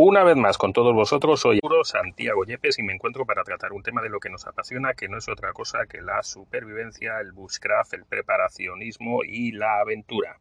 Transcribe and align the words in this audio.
Una 0.00 0.22
vez 0.22 0.36
más 0.36 0.58
con 0.58 0.72
todos 0.72 0.94
vosotros, 0.94 1.40
soy 1.40 1.58
Santiago 1.82 2.44
Yepes 2.44 2.78
y 2.78 2.84
me 2.84 2.92
encuentro 2.92 3.26
para 3.26 3.42
tratar 3.42 3.72
un 3.72 3.82
tema 3.82 4.00
de 4.00 4.08
lo 4.08 4.20
que 4.20 4.30
nos 4.30 4.46
apasiona, 4.46 4.94
que 4.94 5.08
no 5.08 5.18
es 5.18 5.28
otra 5.28 5.52
cosa 5.52 5.86
que 5.90 6.00
la 6.00 6.22
supervivencia, 6.22 7.18
el 7.18 7.32
bushcraft, 7.32 7.94
el 7.94 8.04
preparacionismo 8.04 9.24
y 9.24 9.50
la 9.50 9.80
aventura. 9.80 10.38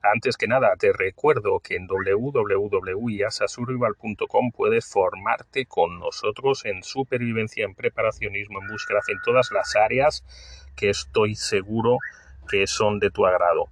Antes 0.00 0.38
que 0.38 0.48
nada, 0.48 0.74
te 0.78 0.94
recuerdo 0.94 1.60
que 1.60 1.76
en 1.76 1.88
www.iasasurvival.com 1.88 4.50
puedes 4.50 4.90
formarte 4.90 5.66
con 5.66 5.98
nosotros 5.98 6.64
en 6.64 6.82
supervivencia, 6.82 7.66
en 7.66 7.74
preparacionismo, 7.74 8.62
en 8.62 8.68
bushcraft, 8.68 9.10
en 9.10 9.20
todas 9.22 9.52
las 9.52 9.76
áreas 9.76 10.24
que 10.74 10.88
estoy 10.88 11.34
seguro 11.34 11.98
que 12.48 12.66
son 12.66 12.98
de 12.98 13.10
tu 13.10 13.26
agrado 13.26 13.68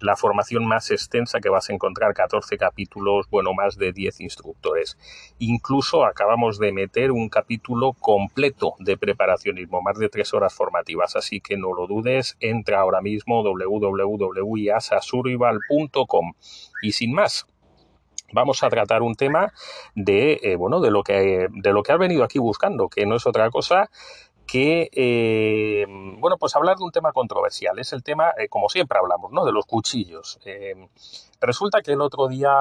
la 0.00 0.16
formación 0.16 0.66
más 0.66 0.90
extensa 0.90 1.38
que 1.40 1.48
vas 1.48 1.70
a 1.70 1.72
encontrar 1.72 2.12
14 2.14 2.58
capítulos, 2.58 3.28
bueno, 3.30 3.54
más 3.54 3.76
de 3.76 3.92
10 3.92 4.20
instructores. 4.20 4.98
Incluso 5.38 6.04
acabamos 6.04 6.58
de 6.58 6.72
meter 6.72 7.12
un 7.12 7.28
capítulo 7.28 7.92
completo 7.92 8.74
de 8.78 8.96
preparacionismo, 8.96 9.82
más 9.82 9.98
de 9.98 10.08
3 10.08 10.34
horas 10.34 10.54
formativas, 10.54 11.14
así 11.16 11.40
que 11.40 11.56
no 11.56 11.72
lo 11.72 11.86
dudes, 11.86 12.36
entra 12.40 12.80
ahora 12.80 13.00
mismo 13.00 13.42
www.iasasurvival.com 13.42 16.32
y 16.82 16.92
sin 16.92 17.12
más, 17.12 17.46
vamos 18.32 18.62
a 18.62 18.68
tratar 18.68 19.02
un 19.02 19.14
tema 19.14 19.52
de 19.94 20.40
eh, 20.42 20.56
bueno 20.56 20.80
de 20.80 20.90
lo 20.90 21.02
que 21.02 21.48
de 21.50 21.72
lo 21.72 21.82
que 21.82 21.92
has 21.92 21.98
venido 21.98 22.24
aquí 22.24 22.38
buscando 22.38 22.88
que 22.88 23.06
no 23.06 23.16
es 23.16 23.26
otra 23.26 23.50
cosa 23.50 23.90
que, 24.46 24.90
eh, 24.92 25.86
bueno, 26.18 26.36
pues 26.38 26.54
hablar 26.54 26.76
de 26.76 26.84
un 26.84 26.92
tema 26.92 27.12
controversial. 27.12 27.78
Es 27.78 27.92
el 27.92 28.02
tema, 28.02 28.32
eh, 28.38 28.48
como 28.48 28.68
siempre 28.68 28.98
hablamos, 28.98 29.32
¿no? 29.32 29.44
De 29.44 29.52
los 29.52 29.66
cuchillos. 29.66 30.38
Eh, 30.44 30.88
resulta 31.40 31.82
que 31.82 31.92
el 31.92 32.00
otro 32.00 32.28
día, 32.28 32.52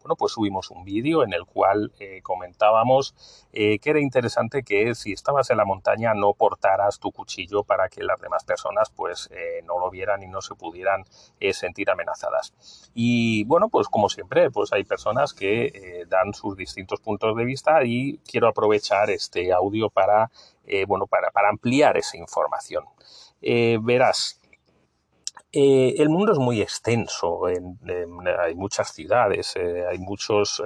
bueno, 0.00 0.16
pues 0.16 0.32
subimos 0.32 0.70
un 0.70 0.84
vídeo 0.84 1.22
en 1.24 1.32
el 1.32 1.46
cual 1.46 1.90
comentábamos 2.22 3.14
que 3.50 3.80
era 3.82 3.98
interesante 3.98 4.62
que 4.62 4.94
si 4.94 5.12
estabas 5.12 5.48
en 5.48 5.56
la 5.56 5.64
montaña 5.64 6.12
no 6.12 6.34
portaras 6.34 6.98
tu 6.98 7.12
cuchillo 7.12 7.64
para 7.64 7.88
que 7.88 8.02
las 8.02 8.20
demás 8.20 8.44
personas, 8.44 8.90
pues, 8.90 9.30
no 9.64 9.78
lo 9.78 9.90
vieran 9.90 10.22
y 10.22 10.26
no 10.26 10.42
se 10.42 10.54
pudieran 10.54 11.04
sentir 11.52 11.88
amenazadas. 11.88 12.52
Y, 12.94 13.44
bueno, 13.44 13.70
pues 13.70 13.88
como 13.88 14.10
siempre, 14.10 14.50
pues 14.50 14.70
hay 14.74 14.84
personas 14.84 15.32
que 15.32 16.04
dan 16.08 16.34
sus 16.34 16.54
distintos 16.56 17.00
puntos 17.00 17.34
de 17.34 17.44
vista 17.44 17.84
y 17.84 18.18
quiero 18.18 18.48
aprovechar 18.48 19.08
este 19.08 19.50
audio 19.50 19.88
para 19.88 20.30
eh, 20.66 20.84
bueno, 20.86 21.06
para, 21.06 21.30
ampliar 21.48 21.96
esa 21.96 22.16
información. 22.16 22.84
Eh, 23.40 23.78
verás, 23.82 24.40
eh, 25.52 25.94
el 25.98 26.08
mundo 26.08 26.32
es 26.32 26.38
muy 26.38 26.62
extenso, 26.62 27.46
hay 27.46 28.54
muchas 28.54 28.92
ciudades, 28.92 29.54
hay 29.56 29.98
muchos, 29.98 30.62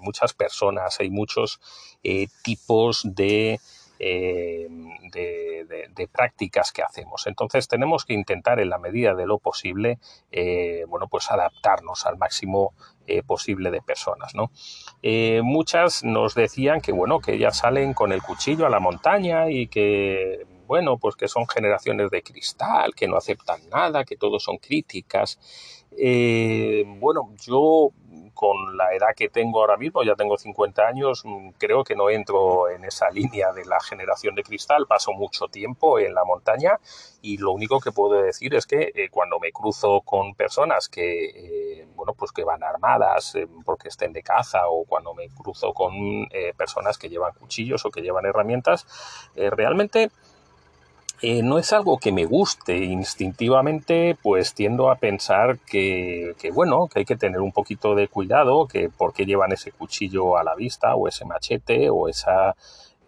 muchas 0.00 0.34
personas, 0.34 1.00
hay 1.00 1.10
muchos 1.10 1.60
tipos 2.42 3.02
de, 3.04 3.60
de, 3.98 6.08
prácticas 6.12 6.72
que 6.72 6.82
hacemos. 6.82 7.26
Entonces 7.26 7.68
tenemos 7.68 8.04
que 8.04 8.14
intentar 8.14 8.60
en 8.60 8.70
la 8.70 8.78
medida 8.78 9.14
de 9.14 9.26
lo 9.26 9.38
posible, 9.38 9.98
bueno, 10.88 11.08
pues 11.08 11.30
adaptarnos 11.30 12.06
al 12.06 12.18
máximo 12.18 12.72
eh, 13.06 13.22
posible 13.22 13.70
de 13.70 13.82
personas. 13.82 14.34
¿no? 14.34 14.50
Eh, 15.02 15.42
muchas 15.44 16.04
nos 16.04 16.34
decían 16.34 16.80
que 16.80 16.90
bueno, 16.90 17.20
que 17.20 17.34
ellas 17.34 17.58
salen 17.58 17.92
con 17.92 18.12
el 18.12 18.22
cuchillo 18.22 18.64
a 18.64 18.70
la 18.70 18.80
montaña 18.80 19.50
y 19.50 19.66
que 19.66 20.46
bueno, 20.66 20.98
pues 20.98 21.16
que 21.16 21.28
son 21.28 21.46
generaciones 21.46 22.10
de 22.10 22.22
cristal, 22.22 22.94
que 22.94 23.08
no 23.08 23.16
aceptan 23.16 23.60
nada, 23.70 24.04
que 24.04 24.16
todos 24.16 24.42
son 24.42 24.58
críticas. 24.58 25.38
Eh, 25.96 26.84
bueno, 26.86 27.30
yo 27.40 27.90
con 28.34 28.76
la 28.76 28.94
edad 28.94 29.14
que 29.16 29.28
tengo 29.28 29.60
ahora 29.60 29.76
mismo, 29.76 30.02
ya 30.02 30.14
tengo 30.16 30.36
50 30.36 30.86
años, 30.86 31.22
mm, 31.24 31.50
creo 31.56 31.84
que 31.84 31.94
no 31.94 32.10
entro 32.10 32.68
en 32.68 32.84
esa 32.84 33.08
línea 33.10 33.52
de 33.52 33.64
la 33.64 33.80
generación 33.80 34.34
de 34.34 34.42
cristal, 34.42 34.86
paso 34.86 35.12
mucho 35.12 35.48
tiempo 35.48 35.98
en 35.98 36.14
la 36.14 36.24
montaña 36.24 36.78
y 37.22 37.38
lo 37.38 37.52
único 37.52 37.80
que 37.80 37.92
puedo 37.92 38.20
decir 38.22 38.54
es 38.54 38.66
que 38.66 38.92
eh, 38.94 39.08
cuando 39.10 39.38
me 39.40 39.52
cruzo 39.52 40.02
con 40.02 40.34
personas 40.34 40.88
que, 40.88 41.80
eh, 41.80 41.88
bueno, 41.94 42.14
pues 42.14 42.32
que 42.32 42.44
van 42.44 42.62
armadas 42.62 43.34
eh, 43.36 43.46
porque 43.64 43.88
estén 43.88 44.12
de 44.12 44.22
caza 44.22 44.68
o 44.68 44.84
cuando 44.84 45.14
me 45.14 45.28
cruzo 45.28 45.72
con 45.72 45.94
personas 46.56 46.98
que 46.98 47.08
llevan 47.08 47.32
cuchillos 47.34 47.84
o 47.84 47.90
que 47.90 48.02
llevan 48.02 48.26
herramientas, 48.26 48.86
realmente 49.34 50.10
eh, 51.22 51.42
no 51.42 51.58
es 51.58 51.72
algo 51.72 51.98
que 51.98 52.12
me 52.12 52.24
guste 52.24 52.76
instintivamente, 52.76 54.16
pues 54.22 54.52
tiendo 54.52 54.90
a 54.90 54.96
pensar 54.96 55.58
que, 55.58 56.34
bueno, 56.52 56.88
que 56.88 57.00
hay 57.00 57.04
que 57.04 57.16
tener 57.16 57.40
un 57.40 57.52
poquito 57.52 57.94
de 57.94 58.08
cuidado, 58.08 58.66
que 58.66 58.90
por 58.90 59.12
qué 59.12 59.24
llevan 59.24 59.52
ese 59.52 59.72
cuchillo 59.72 60.36
a 60.36 60.44
la 60.44 60.54
vista 60.54 60.94
o 60.96 61.08
ese 61.08 61.24
machete 61.24 61.88
o 61.88 62.08
esa 62.08 62.56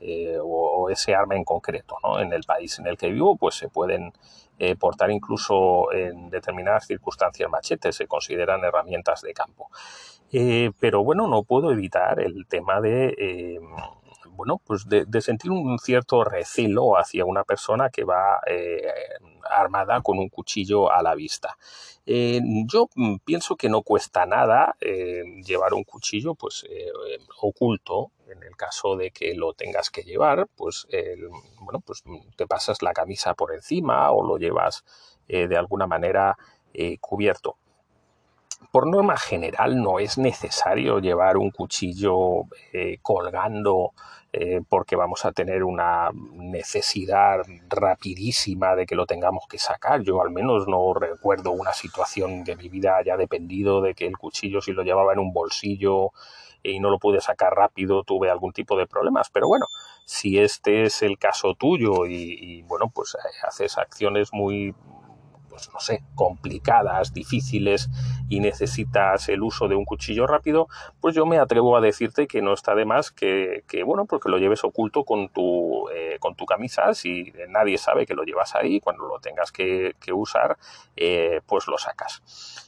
eh, 0.00 0.39
o, 0.41 0.89
ese 0.91 1.15
arma 1.15 1.37
en 1.37 1.44
concreto, 1.44 1.97
¿no? 2.03 2.21
En 2.21 2.33
el 2.33 2.44
país 2.44 2.78
en 2.78 2.87
el 2.87 2.97
que 2.97 3.11
vivo, 3.11 3.37
pues 3.37 3.56
se 3.56 3.69
pueden 3.69 4.12
eh, 4.59 4.77
portar 4.77 5.11
incluso 5.11 5.93
en 5.93 6.31
determinadas 6.31 6.87
circunstancias 6.87 7.50
machetes, 7.50 7.97
se 7.97 8.06
consideran 8.06 8.62
herramientas 8.65 9.23
de 9.23 9.34
campo. 9.34 9.71
pero 10.81 11.03
bueno, 11.05 11.27
no 11.27 11.43
puedo 11.43 11.73
evitar 11.73 12.21
el 12.21 12.47
tema 12.47 12.81
de 12.81 13.59
bueno, 14.36 14.60
pues 14.64 14.88
de, 14.88 15.06
sentir 15.20 15.50
un 15.50 15.78
cierto 15.78 16.22
recelo 16.24 16.97
hacia 16.98 17.24
una 17.24 17.42
persona 17.44 17.91
que 17.91 18.04
va 18.04 18.41
eh, 18.47 18.82
armada 19.50 20.00
con 20.02 20.19
un 20.19 20.28
cuchillo 20.28 20.91
a 20.92 21.02
la 21.02 21.14
vista. 21.14 21.56
Eh, 22.04 22.41
yo 22.66 22.88
mm, 22.94 23.16
pienso 23.25 23.56
que 23.56 23.69
no 23.69 23.82
cuesta 23.82 24.26
nada 24.26 24.76
eh, 24.80 25.25
llevar 25.44 25.75
un 25.75 25.84
cuchillo 25.84 26.34
pues 26.34 26.64
oculto 27.41 28.12
en 28.28 28.42
el 28.42 28.56
caso 28.56 28.96
de 28.96 29.10
que 29.10 29.34
lo 29.34 29.54
tengas 29.54 29.91
que 29.91 30.02
llevar 30.02 30.46
pues 30.54 30.86
bueno 31.60 31.80
pues 31.80 32.04
te 32.36 32.46
pasas 32.46 32.82
la 32.82 32.92
camisa 32.92 33.34
por 33.34 33.52
encima 33.52 34.10
o 34.12 34.25
lo 34.25 34.38
llevas 34.38 34.84
de 35.26 35.56
alguna 35.56 35.86
manera 35.86 36.36
cubierto 37.00 37.56
por 38.71 38.87
norma 38.87 39.17
general 39.17 39.83
no 39.83 39.99
es 39.99 40.19
necesario 40.19 40.99
llevar 40.99 41.37
un 41.37 41.50
cuchillo 41.50 42.44
colgando 43.03 43.93
eh, 44.39 44.61
porque 44.69 44.97
vamos 44.97 45.25
a 45.25 45.33
tener 45.33 45.65
una 45.65 46.11
necesidad 46.12 47.41
rapidísima 47.71 48.77
de 48.77 48.84
que 48.84 48.94
lo 48.94 49.06
tengamos 49.06 49.47
que 49.49 49.56
sacar. 49.56 50.03
Yo 50.03 50.21
al 50.21 50.31
menos 50.31 50.69
no 50.69 50.93
recuerdo 50.93 51.53
una 51.53 51.72
situación 51.72 52.44
de 52.44 52.55
mi 52.55 52.69
vida 52.69 52.99
haya 52.99 53.17
dependido 53.17 53.81
de 53.81 53.94
que 53.94 54.06
el 54.06 54.19
cuchillo 54.19 54.61
si 54.61 54.73
lo 54.73 54.83
llevaba 54.83 55.15
en 55.15 55.21
un 55.21 55.33
bolsillo 55.33 56.11
y 56.62 56.81
no 56.81 56.91
lo 56.91 56.99
pude 56.99 57.23
sacar 57.23 57.55
rápido, 57.55 58.03
tuve 58.03 58.28
algún 58.28 58.53
tipo 58.53 58.77
de 58.77 58.87
problemas. 58.87 59.31
Pero 59.31 59.49
bueno, 59.49 59.69
si 60.05 60.38
este 60.38 60.83
es 60.83 61.00
el 61.00 61.17
caso 61.17 61.55
tuyo 61.55 62.05
y, 62.05 62.37
y 62.38 62.62
bueno, 62.65 62.91
pues 62.94 63.15
eh, 63.15 63.47
haces 63.47 63.78
acciones 63.78 64.34
muy 64.34 64.75
pues, 65.56 65.71
no 65.72 65.81
sé, 65.81 66.03
complicadas, 66.15 67.15
difíciles 67.15 67.89
y 68.28 68.41
necesitas 68.41 69.31
el 69.31 69.43
uso 69.43 69.69
de 69.69 69.75
un 69.75 69.87
cuchillo 69.87 70.27
rápido, 70.27 70.69
pues 71.00 71.15
yo 71.15 71.25
me 71.25 71.39
atrevo 71.39 71.78
a 71.78 71.81
decirte 71.81 72.27
que 72.27 72.43
no 72.43 72.53
está 72.53 72.75
de 72.75 72.84
más 72.84 73.11
que, 73.11 73.65
bueno, 73.87 74.05
porque 74.05 74.28
lo 74.28 74.37
lleves 74.37 74.65
oculto 74.65 75.05
con 75.05 75.31
tu, 75.31 75.89
eh, 75.94 76.19
con 76.21 76.34
tu 76.34 76.44
camisa, 76.44 76.93
si 76.93 77.33
nadie 77.49 77.78
sabe 77.78 78.05
que 78.05 78.12
lo 78.12 78.25
llevas 78.25 78.55
ahí, 78.55 78.81
cuando 78.81 79.06
lo 79.06 79.19
tengas 79.19 79.50
que, 79.50 79.94
usar, 80.12 80.59
eh, 80.94 81.41
pues 81.47 81.67
lo 81.69 81.78
sacas. 81.78 82.23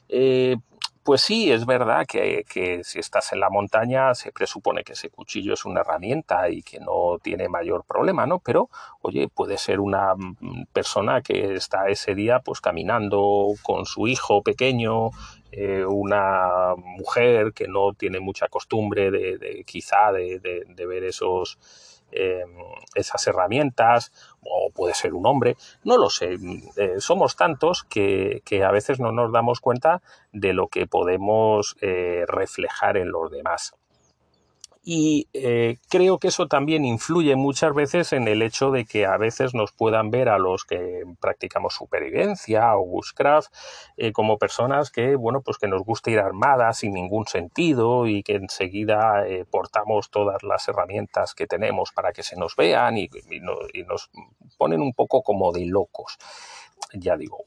Eh, 0.08 0.56
pues 1.08 1.22
sí, 1.22 1.50
es 1.50 1.64
verdad 1.64 2.04
que, 2.06 2.44
si 2.84 2.98
estás 2.98 3.32
en 3.32 3.40
la 3.40 3.48
montaña 3.48 4.14
se 4.14 4.30
presupone 4.30 4.84
que 4.84 4.92
ese 4.92 5.08
cuchillo 5.08 5.54
es 5.54 5.64
una 5.64 5.80
herramienta 5.80 6.50
y 6.50 6.60
que 6.60 6.80
no 6.80 7.18
tiene 7.22 7.48
mayor 7.48 7.86
problema, 7.86 8.26
¿no? 8.26 8.40
Pero, 8.40 8.68
oye, 9.00 9.26
puede 9.26 9.56
ser 9.56 9.80
una 9.80 10.14
mm, 10.14 10.66
persona 10.70 11.22
que 11.22 11.54
está 11.54 11.88
ese 11.88 12.14
día 12.14 12.40
pues 12.40 12.60
caminando 12.60 13.54
con 13.62 13.86
su 13.86 14.06
hijo 14.06 14.42
pequeño, 14.42 15.08
eh, 15.50 15.82
una 15.86 16.74
mujer 16.76 17.54
que 17.54 17.68
no 17.68 17.94
tiene 17.94 18.20
mucha 18.20 18.48
costumbre 18.48 19.10
de, 19.10 19.64
quizá 19.66 20.12
de 20.12 20.86
ver 20.86 21.04
esos 21.04 21.58
Em, 22.10 22.56
esas 22.94 23.26
herramientas, 23.26 24.12
o 24.40 24.70
puede 24.74 24.94
ser 24.94 25.14
un 25.14 25.26
hombre, 25.26 25.56
no 25.84 25.98
lo 25.98 26.08
sé. 26.08 26.38
Eh, 26.76 26.94
somos 26.98 27.36
tantos 27.36 27.84
que, 27.84 28.42
a 28.66 28.70
veces 28.70 28.98
no 28.98 29.12
nos 29.12 29.30
damos 29.30 29.60
cuenta 29.60 30.00
de 30.32 30.52
lo 30.54 30.68
que 30.68 30.86
podemos 30.86 31.76
eh, 31.80 32.24
reflejar 32.26 32.96
en 32.96 33.10
los 33.10 33.30
demás. 33.30 33.74
Y 34.90 35.28
eh, 35.34 35.76
creo 35.90 36.16
que 36.16 36.28
eso 36.28 36.46
también 36.48 36.86
influye 36.86 37.36
muchas 37.36 37.74
veces 37.74 38.14
en 38.14 38.26
el 38.26 38.40
hecho 38.40 38.70
de 38.70 38.86
que 38.86 39.04
a 39.04 39.18
veces 39.18 39.52
nos 39.52 39.70
puedan 39.70 40.10
ver 40.10 40.30
a 40.30 40.38
los 40.38 40.64
que 40.64 41.02
practicamos 41.20 41.74
supervivencia 41.74 42.74
o 42.74 42.86
bushcraft 42.86 43.52
eh, 43.98 44.12
como 44.12 44.38
personas 44.38 44.90
que, 44.90 45.14
bueno, 45.14 45.42
pues 45.42 45.58
que 45.58 45.68
nos 45.68 45.82
gusta 45.84 46.10
ir 46.10 46.20
armadas 46.20 46.78
sin 46.78 46.94
ningún 46.94 47.26
sentido 47.26 48.06
y 48.06 48.22
que 48.22 48.36
enseguida 48.36 49.28
eh, 49.28 49.44
portamos 49.44 50.08
todas 50.08 50.42
las 50.42 50.66
herramientas 50.68 51.34
que 51.34 51.46
tenemos 51.46 51.92
para 51.92 52.14
que 52.14 52.22
se 52.22 52.36
nos 52.36 52.56
vean 52.56 52.96
y, 52.96 53.10
y 53.74 53.82
nos 53.82 54.10
ponen 54.56 54.80
un 54.80 54.94
poco 54.94 55.22
como 55.22 55.52
de 55.52 55.66
locos. 55.66 56.16
Ya 56.94 57.18
digo, 57.18 57.44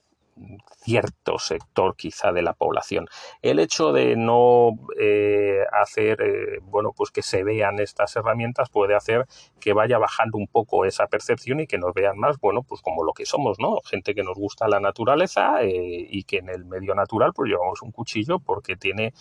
cierto 0.84 1.38
sector 1.38 1.96
quizá 1.96 2.32
de 2.32 2.42
la 2.42 2.54
población. 2.54 3.08
El 3.42 3.60
hecho 3.60 3.94
de 3.94 4.16
no 4.16 4.72
eh, 5.00 5.64
hacer, 5.72 6.22
eh, 6.22 6.60
bueno, 6.64 6.92
pues 6.96 7.12
que 7.12 7.22
se 7.22 7.44
vean 7.44 7.80
estas 7.80 8.16
herramientas 8.16 8.70
puede 8.70 8.96
hacer 8.96 9.28
que 9.60 9.74
vaya 9.74 9.98
bajando 9.98 10.38
un 10.38 10.48
poco 10.48 10.86
esa 10.86 11.08
percepción 11.08 11.60
y 11.60 11.68
que 11.68 11.78
nos 11.78 11.94
vean 11.94 12.18
más, 12.18 12.40
bueno, 12.40 12.64
pues 12.64 12.82
como 12.82 13.04
lo 13.04 13.14
que 13.14 13.26
somos, 13.26 13.60
¿no? 13.60 13.80
Gente 13.86 14.16
que 14.16 14.24
nos 14.24 14.36
gusta 14.36 14.68
la 14.68 14.80
naturaleza 14.80 15.62
eh, 15.62 16.08
y 16.10 16.24
que 16.24 16.38
en 16.38 16.50
el 16.50 16.66
medio 16.66 16.96
natural 16.96 17.32
pues 17.34 17.50
llevamos 17.50 17.82
un 17.82 17.92
cuchillo 17.92 18.40
porque 18.40 18.76
tiene 18.76 19.14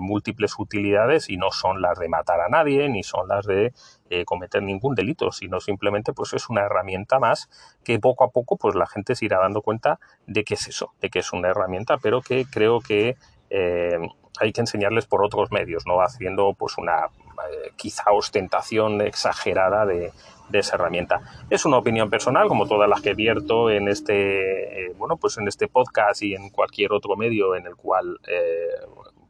múltiples 0.00 0.58
utilidades 0.58 1.30
y 1.30 1.36
no 1.36 1.52
son 1.52 1.80
las 1.80 1.96
de 1.96 2.08
matar 2.08 2.40
a 2.40 2.48
nadie 2.48 2.88
ni 2.88 3.04
son 3.04 3.28
las 3.28 3.46
de 3.46 3.72
cometer 4.26 4.62
ningún 4.62 4.94
delito, 4.94 5.30
sino 5.32 5.60
simplemente 5.60 6.12
pues 6.12 6.32
es 6.32 6.48
una 6.48 6.62
herramienta 6.62 7.18
más 7.18 7.48
que 7.84 7.98
poco 7.98 8.24
a 8.24 8.30
poco 8.30 8.56
pues 8.56 8.74
la 8.74 8.86
gente 8.86 9.14
se 9.14 9.24
irá 9.24 9.38
dando 9.38 9.62
cuenta 9.62 10.00
de 10.26 10.44
que 10.44 10.54
es 10.54 10.68
eso, 10.68 10.92
de 11.00 11.10
que 11.10 11.20
es 11.20 11.32
una 11.32 11.48
herramienta, 11.48 11.96
pero 11.98 12.20
que 12.20 12.44
creo 12.44 12.80
que 12.80 13.16
eh, 13.50 13.98
hay 14.40 14.52
que 14.52 14.60
enseñarles 14.60 15.06
por 15.06 15.24
otros 15.24 15.50
medios, 15.50 15.84
no 15.86 16.00
haciendo 16.00 16.54
pues 16.54 16.78
una 16.78 17.06
eh, 17.06 17.72
quizá 17.76 18.10
ostentación 18.12 19.00
exagerada 19.00 19.84
de, 19.86 20.12
esa 20.52 20.74
herramienta. 20.74 21.20
Es 21.48 21.64
una 21.64 21.78
opinión 21.78 22.10
personal, 22.10 22.48
como 22.48 22.66
todas 22.66 22.88
las 22.88 23.02
que 23.02 23.14
vierto 23.14 23.70
en 23.70 23.86
este, 23.86 24.86
eh, 24.86 24.92
bueno, 24.98 25.16
pues 25.16 25.38
en 25.38 25.46
este 25.46 25.68
podcast 25.68 26.22
y 26.22 26.34
en 26.34 26.50
cualquier 26.50 26.92
otro 26.92 27.16
medio 27.16 27.54
en 27.54 27.66
el 27.66 27.76
cual, 27.76 28.18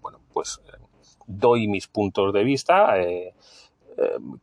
bueno, 0.01 0.21
pues 0.33 0.63
doy 1.27 1.69
mis 1.69 1.89
puntos 1.89 2.33
de 2.33 2.43
vista 2.43 2.95